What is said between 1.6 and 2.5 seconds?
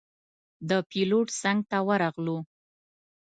ته ورغلو.